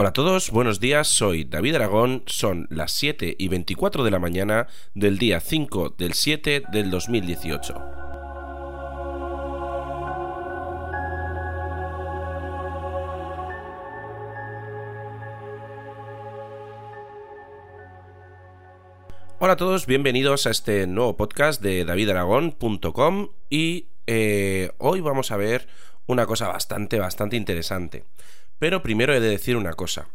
[0.00, 4.20] Hola a todos, buenos días, soy David Aragón, son las 7 y 24 de la
[4.20, 7.74] mañana del día 5 del 7 del 2018.
[19.40, 25.36] Hola a todos, bienvenidos a este nuevo podcast de davidaragón.com y eh, hoy vamos a
[25.36, 25.68] ver
[26.06, 28.04] una cosa bastante, bastante interesante.
[28.58, 30.08] Pero primero he de decir una cosa.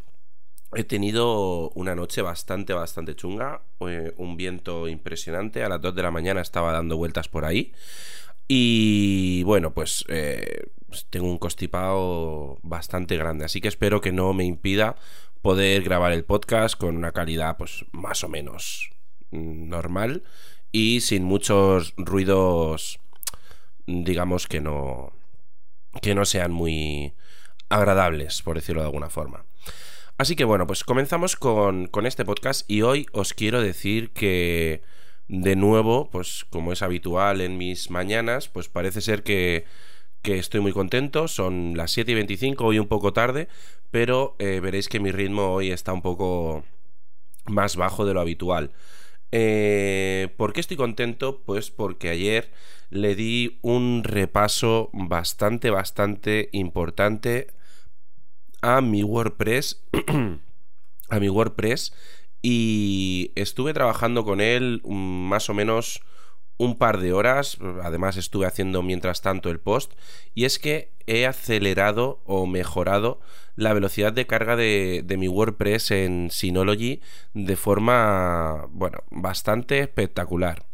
[0.74, 3.62] He tenido una noche bastante, bastante chunga.
[3.88, 5.64] Eh, un viento impresionante.
[5.64, 7.72] A las 2 de la mañana estaba dando vueltas por ahí.
[8.48, 10.72] Y bueno, pues eh,
[11.12, 13.46] tengo un constipado bastante grande.
[13.46, 14.96] Así que espero que no me impida
[15.44, 18.90] poder grabar el podcast con una calidad, pues más o menos
[19.30, 20.24] normal.
[20.72, 23.00] Y sin muchos ruidos,
[23.88, 25.14] digamos que no.
[26.02, 27.14] que no sean muy
[27.70, 29.46] agradables, por decirlo de alguna forma.
[30.18, 34.84] Así que bueno, pues comenzamos con, este podcast y hoy os quiero decir que
[35.28, 39.66] de nuevo, pues como es habitual en mis mañanas, pues parece ser que,
[40.22, 43.48] que estoy muy contento, son las 7 y 25, hoy un poco tarde,
[43.90, 46.64] pero eh, veréis que mi ritmo hoy está un poco
[47.46, 48.72] más bajo de lo habitual.
[49.36, 51.42] Eh, ¿Por qué estoy contento?
[51.44, 52.52] Pues porque ayer
[52.92, 57.48] le di un repaso bastante, bastante importante
[58.62, 59.82] a mi WordPress.
[61.10, 61.96] a mi WordPress.
[62.44, 66.04] Y estuve trabajando con él más o menos
[66.64, 67.58] un par de horas.
[67.84, 69.94] Además, estuve haciendo mientras tanto el post.
[70.34, 73.20] Y es que he acelerado o mejorado
[73.56, 77.02] la velocidad de carga de, mi WordPress en Synology
[77.34, 80.66] de forma, bueno, bastante espectacular.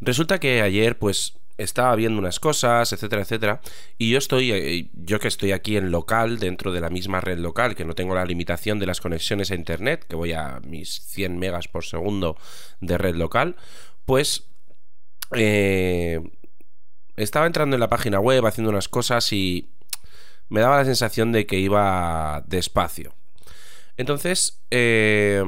[0.00, 3.60] Resulta que ayer, pues estaba viendo unas cosas, etcétera, etcétera,
[3.98, 7.38] y yo estoy, eh, yo que estoy aquí en local, dentro de la misma red
[7.38, 11.00] local, que no tengo la limitación de las conexiones a internet, que voy a mis
[11.06, 12.36] 100 megas por segundo
[12.80, 13.56] de red local,
[14.04, 14.48] pues
[15.34, 16.20] eh,
[17.16, 19.70] estaba entrando en la página web, haciendo unas cosas y
[20.48, 23.14] me daba la sensación de que iba despacio.
[23.96, 25.42] Entonces, eh,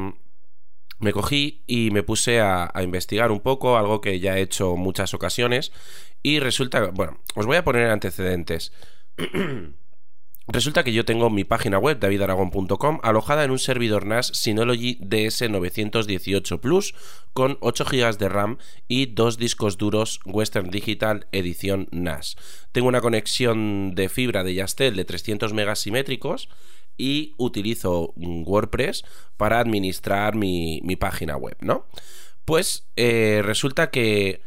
[0.98, 5.14] me cogí y me puse a, investigar un poco, algo que ya he hecho muchas
[5.14, 5.72] ocasiones,
[6.22, 8.72] y resulta, bueno, os voy a poner antecedentes.
[10.46, 16.60] Resulta que yo tengo mi página web, davidaragon.com, alojada en un servidor NAS Synology DS918
[16.60, 16.94] Plus
[17.32, 22.36] con 8 GB de RAM y dos discos duros Western Digital edición NAS.
[22.72, 26.50] Tengo una conexión de fibra de Yastel de 300 megas simétricos
[26.98, 29.02] y utilizo WordPress
[29.38, 31.86] para administrar mi, página web, ¿no?
[32.44, 34.42] Pues eh, resulta que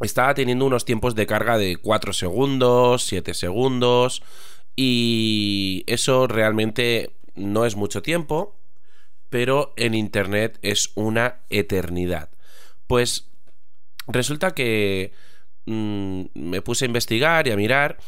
[0.00, 4.22] estaba teniendo unos tiempos de carga de 4 segundos, 7 segundos
[4.76, 8.54] y eso realmente no es mucho tiempo,
[9.30, 12.28] pero en Internet es una eternidad.
[12.86, 13.28] Pues
[14.06, 15.12] resulta que
[15.64, 17.98] mm, me puse a investigar y a mirar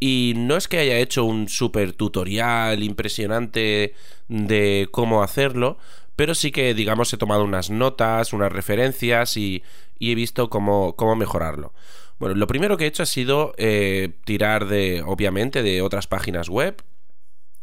[0.00, 3.94] y no es que haya hecho un super tutorial impresionante
[4.28, 5.78] de cómo hacerlo,
[6.14, 9.62] pero sí que, digamos, he tomado unas notas, unas referencias y,
[10.00, 11.72] he visto cómo, cómo, mejorarlo.
[12.18, 16.48] Bueno, lo primero que he hecho ha sido eh, tirar de, obviamente, de otras páginas
[16.48, 16.82] web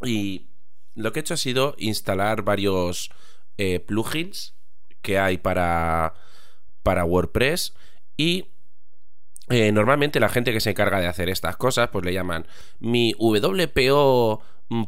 [0.03, 0.47] y
[0.93, 3.11] lo que he hecho ha sido instalar varios
[3.57, 4.55] eh, plugins
[5.01, 6.13] que hay para,
[6.83, 7.73] para WordPress
[8.17, 8.47] y
[9.49, 12.47] eh, normalmente la gente que se encarga de hacer estas cosas, pues le llaman
[12.79, 14.41] mi WPO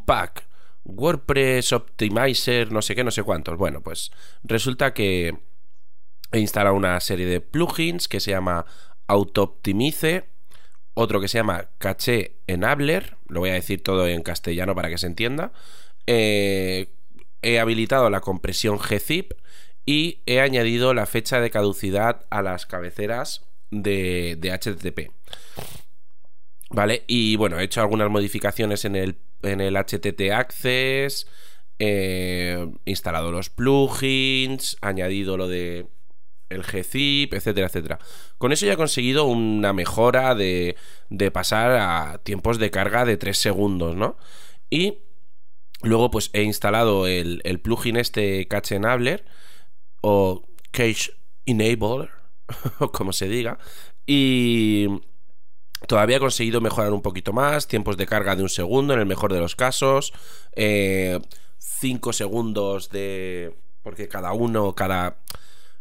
[0.06, 0.48] Pack,
[0.84, 3.58] WordPress Optimizer, no sé qué, no sé cuántos.
[3.58, 4.12] Bueno, pues
[4.44, 5.38] resulta que
[6.32, 8.66] he instalado una serie de plugins que se llama
[9.08, 10.26] Auto-Optimize,
[10.94, 14.98] otro que se llama Caché Enabler, lo voy a decir todo en castellano para que
[14.98, 15.52] se entienda.
[16.08, 16.88] Eh,
[17.42, 19.34] he habilitado la compresión gzip
[19.86, 25.12] y he añadido la fecha de caducidad a las cabeceras de, HTTP.
[26.70, 27.04] ¿Vale?
[27.08, 31.28] Y bueno, he hecho algunas modificaciones en el, en el HTTP Access,
[31.80, 35.88] eh, instalado los plugins, añadido lo de
[36.50, 38.00] el gzip, etcétera, etcétera.
[38.38, 40.76] Con eso ya he conseguido una mejora de,
[41.10, 44.18] de pasar a tiempos de carga de 3 segundos, ¿no?
[44.70, 45.00] Y
[45.84, 49.26] luego pues he instalado el, el plugin este Cache Enabler
[50.02, 51.12] o Cache
[51.46, 52.10] Enabler
[52.80, 53.58] o como se diga,
[54.06, 54.88] y
[55.88, 59.06] todavía he conseguido mejorar un poquito más, tiempos de carga de un segundo en el
[59.06, 60.14] mejor de los casos,
[60.56, 61.20] 5 eh,
[62.12, 63.56] segundos de...
[63.84, 65.18] porque cada uno, cada...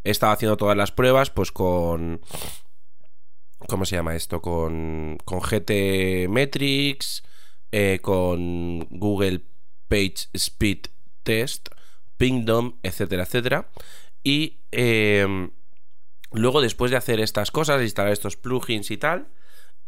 [0.06, 2.20] He estado haciendo todas las pruebas, pues con...
[3.66, 4.40] ¿Cómo se llama esto?
[4.40, 7.24] Con, con GT Metrics,
[7.72, 9.40] eh, con Google
[9.88, 10.86] Page Speed
[11.24, 11.70] Test,
[12.18, 13.68] Pingdom, etcétera, etcétera.
[14.22, 15.50] Y em,
[16.30, 19.26] luego, después de hacer estas cosas, instalar estos plugins y tal,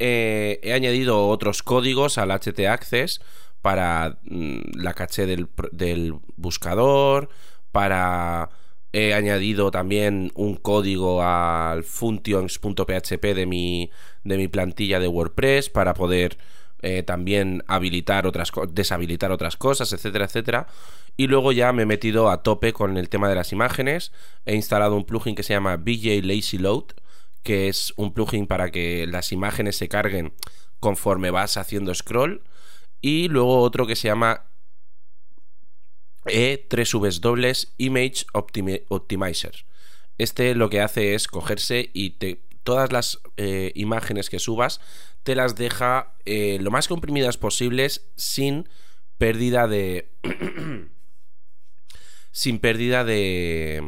[0.01, 3.21] eh, he añadido otros códigos al HT Access
[3.63, 7.29] para mm, la caché del, del buscador,
[7.71, 8.51] para
[8.93, 13.91] he añadido también un código al functions.php de mi,
[14.25, 16.39] de mi plantilla de WordPress para poder
[16.81, 20.69] eh, también habilitar otras deshabilitar otras cosas, etcétera, etcétera.
[21.17, 24.13] Y luego ya me he metido a tope con el tema de las imágenes.
[24.47, 26.85] He instalado un plugin que se llama BJ Lazy Load,
[27.43, 30.33] que es un plugin para que las imágenes se carguen
[30.79, 32.43] conforme vas haciendo scroll.
[33.01, 34.48] Y luego otro que se llama
[36.29, 39.65] E3W Image Optimizer.
[40.19, 42.11] Este lo que hace es cogerse y
[42.65, 44.81] todas las eh, imágenes que subas
[45.23, 48.69] te las deja eh, lo más comprimidas posibles sin
[49.19, 50.11] pérdida de...
[52.33, 53.83] sin pérdida de...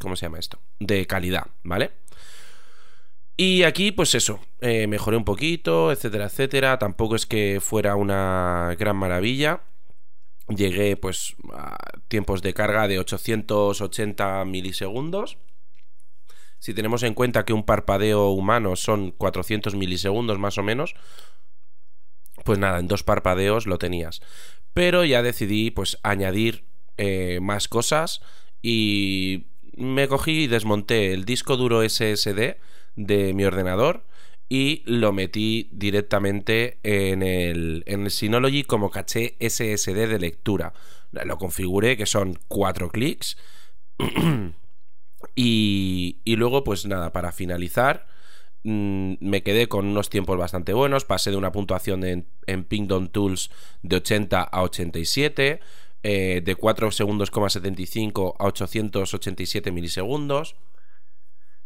[0.00, 0.60] ¿Cómo se llama esto?
[0.78, 1.92] De calidad, ¿vale?
[3.36, 6.78] Y aquí, pues eso, eh, mejoré un poquito, etcétera, etcétera.
[6.78, 9.62] Tampoco es que fuera una gran maravilla.
[10.50, 15.38] Llegué, pues, a tiempos de carga de 880 milisegundos.
[16.58, 20.94] Si tenemos en cuenta que un parpadeo humano son 400 milisegundos más o menos,
[22.44, 24.20] pues nada, en dos parpadeos lo tenías.
[24.74, 26.64] Pero ya decidí pues añadir
[26.96, 28.20] eh, más cosas
[28.60, 32.56] y me cogí y desmonté el disco duro SSD
[32.96, 34.04] de mi ordenador
[34.52, 40.74] y lo metí directamente en el, en el Synology como caché SSD de lectura.
[41.12, 43.38] Lo configuré, que son cuatro clics.
[45.36, 48.06] Y, luego, pues nada, para finalizar,
[48.64, 51.04] mm, me quedé con unos tiempos bastante buenos.
[51.04, 53.50] Pasé de una puntuación en, en Pingdom Tools
[53.82, 55.60] de 80 a 87,
[56.02, 60.56] eh, de 4 segundos, 75 a 887 milisegundos.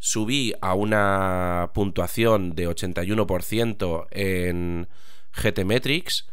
[0.05, 4.89] Subí a una puntuación de 81% en
[5.33, 6.29] GTmetrix.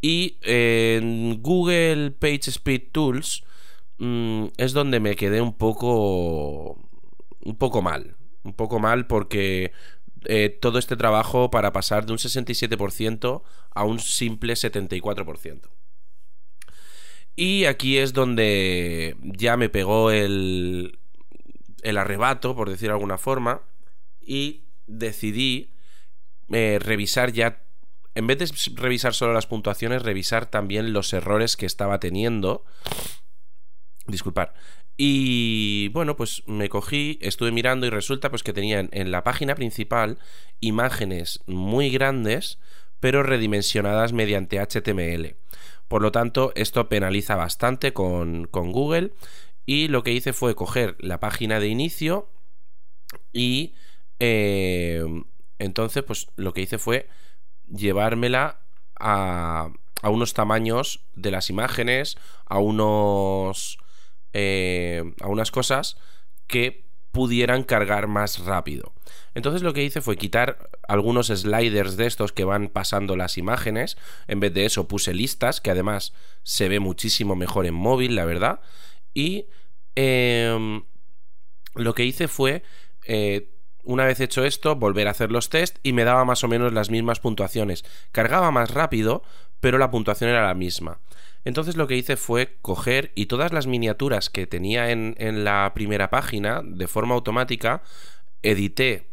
[0.00, 3.44] Y en Google PageSpeed Tools
[3.98, 6.78] Mm, es donde me quedé un poco.
[7.44, 8.16] un poco mal.
[8.44, 9.72] Un poco mal porque
[10.26, 13.42] eh, todo este trabajo para pasar de un 67%
[13.74, 15.68] a un simple 74%.
[17.36, 20.98] Y aquí es donde ya me pegó el,
[21.82, 23.62] el arrebato, por decir de alguna forma,
[24.20, 25.70] y decidí
[26.50, 27.62] eh, revisar ya,
[28.14, 32.64] en vez de revisar solo las puntuaciones, revisar también los errores que estaba teniendo
[34.08, 34.54] Disculpar.
[34.96, 39.54] Y bueno, pues me cogí, estuve mirando y resulta pues que tenían en la página
[39.54, 40.18] principal
[40.60, 42.58] imágenes muy grandes,
[42.98, 45.36] pero redimensionadas mediante HTML.
[45.86, 49.12] Por lo tanto, esto penaliza bastante con, con Google.
[49.68, 52.30] Y lo que hice fue coger la página de inicio
[53.34, 53.74] y
[54.18, 55.04] eh,
[55.58, 57.06] entonces pues lo que hice fue
[57.66, 58.62] llevármela
[58.98, 59.68] a,
[60.04, 62.16] unos tamaños de las imágenes,
[62.46, 63.76] a unos
[64.32, 65.98] eh, a unas cosas
[66.46, 68.94] que pudieran cargar más rápido.
[69.34, 73.98] Entonces lo que hice fue quitar algunos sliders de estos que van pasando las imágenes.
[74.28, 78.24] En vez de eso puse listas, que además se ve muchísimo mejor en móvil, la
[78.24, 78.60] verdad.
[79.12, 79.46] Y
[79.98, 80.82] em,
[81.74, 82.62] lo que hice fue,
[83.04, 83.50] eh,
[83.82, 86.72] una vez hecho esto, volver a hacer los test y me daba más o menos
[86.72, 87.84] las mismas puntuaciones.
[88.12, 89.24] Cargaba más rápido,
[89.60, 91.00] pero la puntuación era la misma.
[91.44, 96.10] Entonces lo que hice fue coger y todas las miniaturas que tenía en, la primera
[96.10, 97.82] página, de forma automática,
[98.42, 99.08] edité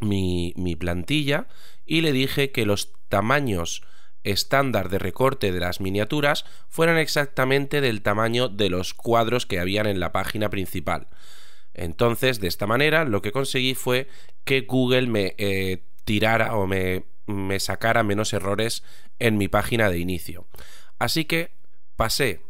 [0.00, 1.46] mi, mi plantilla
[1.84, 3.82] y le dije que los tamaños
[4.24, 9.86] estándar de recorte de las miniaturas fueran exactamente del tamaño de los cuadros que habían
[9.86, 11.08] en la página principal.
[11.74, 14.08] Entonces, de esta manera, lo que conseguí fue
[14.44, 18.82] que Google me eh, tirara o me, me sacara menos errores
[19.18, 20.46] en mi página de inicio.
[20.98, 21.52] Así que
[21.96, 22.40] pasé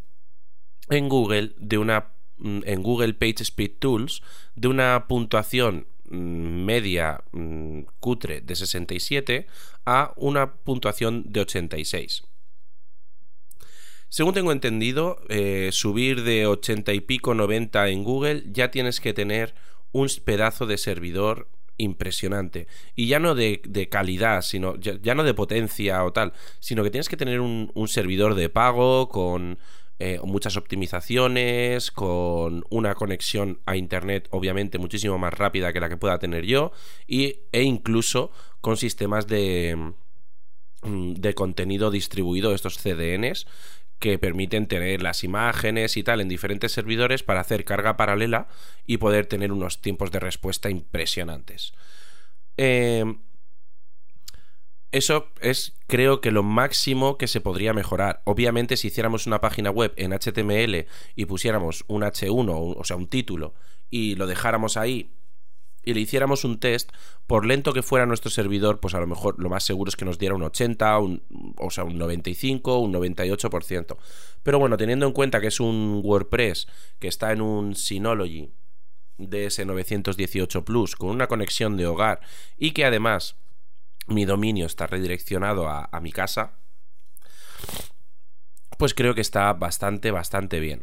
[0.89, 4.23] en Google de una mm, en Google PageSpeed Tools
[4.55, 9.47] de una puntuación media mm, cutre de 67
[9.87, 12.25] a una puntuación de 86.
[14.11, 19.13] Según tengo entendido, eh, subir de 80 y pico 90 en Google ya tienes que
[19.13, 19.55] tener
[19.93, 21.49] un pedazo de servidor
[21.79, 22.67] impresionante.
[22.95, 27.09] Y ya no de, calidad, sino ya, no de potencia o tal, sino que tienes
[27.09, 29.59] que tener un, servidor de pago con
[29.99, 35.97] eh, muchas optimizaciones, con una conexión a Internet obviamente muchísimo más rápida que la que
[35.97, 36.73] pueda tener yo,
[37.07, 39.93] y, e incluso con sistemas de,
[40.83, 43.47] mm, de contenido distribuido, estos CDNs,
[43.99, 48.47] que permiten tener las imágenes y tal en diferentes servidores para hacer carga paralela
[48.87, 51.73] y poder tener unos tiempos de respuesta impresionantes.
[52.57, 53.05] Eh,
[54.93, 58.23] eso es, creo que lo máximo que se podría mejorar.
[58.25, 63.09] Obviamente, si hiciéramos una página web en HTML y pusiéramos un H1, o sea, un
[63.09, 63.55] título,
[63.91, 65.11] y lo dejáramos ahí
[65.89, 66.91] y le hiciéramos un test,
[67.27, 70.05] por lento que fuera nuestro servidor, pues a lo mejor lo más seguro es que
[70.05, 73.97] nos diera un 80, o sea, un 95, un 98%.
[74.43, 76.67] Pero bueno, teniendo en cuenta que es un WordPress
[76.99, 78.51] que está en un Synology
[79.19, 82.21] DS918 Plus con una conexión de hogar
[82.59, 83.37] y que además
[84.09, 86.53] mi dominio está redireccionado a, mi casa,
[88.79, 90.83] pues creo que está bastante, bastante bien.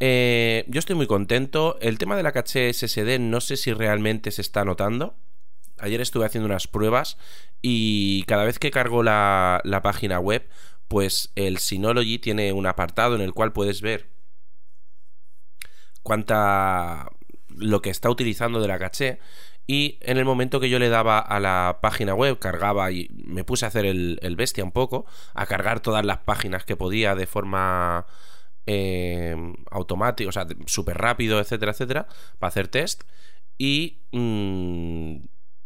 [0.00, 1.78] Eh, yo estoy muy contento.
[1.80, 5.14] El tema de la caché SSD no sé si realmente se está notando.
[5.78, 7.18] Ayer estuve haciendo unas pruebas
[7.60, 10.48] y cada vez que cargo la, la página web,
[10.88, 14.10] pues el Synology tiene un apartado en el cual puedes ver
[16.02, 17.10] cuánta
[17.48, 19.18] lo que está utilizando de la caché
[19.66, 23.44] y en el momento que yo le daba a la página web, cargaba y me
[23.44, 27.26] puse a hacer el, bestia un poco, a cargar todas las páginas que podía de
[27.26, 28.06] forma
[28.66, 29.36] eh,
[29.70, 32.06] automática, o sea, súper rápido, etcétera, etcétera,
[32.38, 33.04] para hacer test.
[33.56, 35.16] Y mm,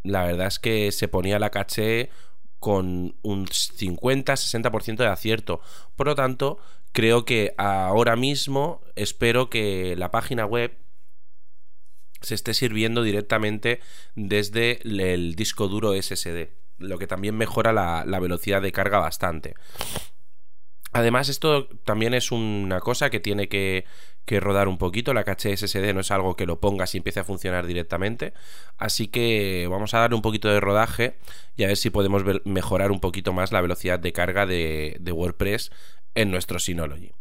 [0.05, 2.11] la verdad es que se ponía la caché
[2.59, 5.61] con un 50-60% de acierto.
[5.95, 6.59] Por lo tanto,
[6.93, 10.77] creo que ahora mismo espero que la página web
[12.21, 13.81] se esté sirviendo directamente
[14.15, 19.55] desde el disco duro SSD, lo que también mejora la, velocidad de carga bastante.
[20.93, 23.85] Además, esto también es una cosa que tiene que,
[24.27, 25.13] rodar un poquito.
[25.13, 28.33] La caché SSD no es algo que lo pongas y empiece a funcionar directamente.
[28.79, 31.19] Así que vamos a darle un poquito de rodaje
[31.55, 35.13] y a ver si podemos mejorar un poquito más la velocidad de carga de, de
[35.13, 35.71] WordPress
[36.15, 37.13] en nuestro Synology.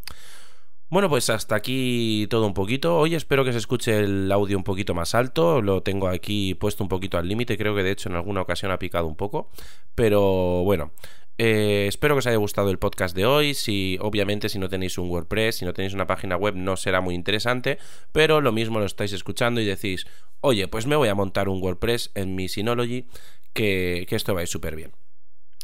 [0.88, 2.98] Bueno, pues hasta aquí todo un poquito.
[2.98, 5.62] Hoy espero que se escuche el audio un poquito más alto.
[5.62, 7.58] Lo tengo aquí puesto un poquito al límite.
[7.58, 9.50] Creo que de hecho en alguna ocasión ha picado un poco.
[9.96, 10.92] Pero bueno.
[11.38, 13.56] Eh, espero que os haya gustado el podcast de hoy.
[13.56, 17.02] Si, obviamente, si no tenéis un WordPress, si no tenéis una página web, no será
[17.02, 17.80] muy interesante.
[18.12, 20.06] Pero lo mismo lo estáis escuchando y decís,
[20.42, 23.08] oye, pues me voy a montar un WordPress en mi Synology,
[23.54, 24.92] que, esto va a ir súper bien.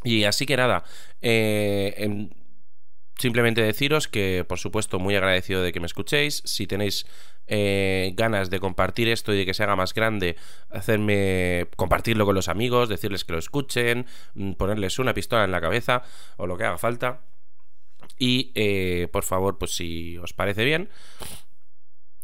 [0.03, 0.83] Y así que nada,
[1.21, 2.27] eh,
[3.17, 6.41] Simplemente deciros que, por supuesto, muy agradecido de que me escuchéis.
[6.45, 7.05] Si tenéis
[7.47, 10.37] eh, ganas de compartir esto y de que se haga más grande,
[10.69, 15.61] hacerme compartirlo con los amigos, decirles que lo escuchen, mm, ponerles una pistola en la
[15.61, 16.03] cabeza
[16.37, 17.21] o lo que haga falta.
[18.17, 20.89] Y eh, por favor, pues si os parece bien,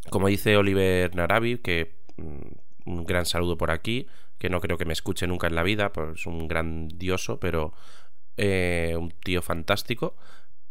[0.09, 4.85] como dice Oliver Narabi, que mm, un gran saludo por aquí, que no creo que
[4.85, 7.73] me escuche nunca en la vida, pues un grandioso, pero
[8.37, 10.15] eh, un tío fantástico.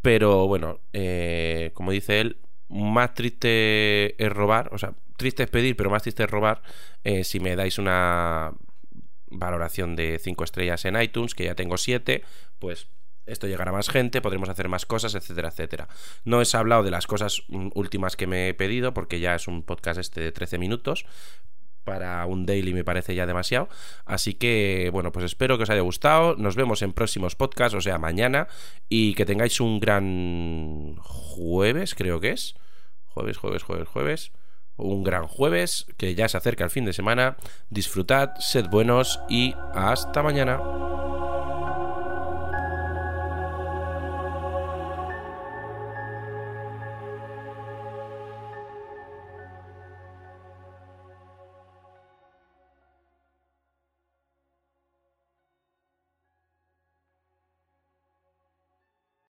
[0.06, 2.36] Pero bueno, eh, como dice él,
[2.68, 6.62] más triste es robar, o sea, triste es pedir, pero más triste es robar
[7.02, 8.52] eh, si me dais una
[9.26, 12.22] valoración de 5 estrellas en iTunes, que ya tengo 7,
[12.60, 12.86] pues
[13.26, 15.88] esto llegará a más gente, podremos hacer más cosas, etcétera, etcétera.
[16.24, 19.48] No he hablado de las cosas mm, últimas que me he pedido, porque ya es
[19.48, 21.04] un podcast este de 13 minutos,
[21.86, 23.70] para un daily me parece ya demasiado.
[24.04, 26.34] Así que, bueno, pues espero que os haya gustado.
[26.36, 28.48] Nos vemos en próximos podcasts, o sea, mañana.
[28.90, 32.56] Y que tengáis un gran jueves, creo que es.
[33.06, 34.32] Jueves, jueves, jueves, jueves.
[34.76, 37.36] Un gran jueves, que ya se acerca el fin de semana.
[37.70, 41.05] Disfrutad, sed buenos y hasta mañana.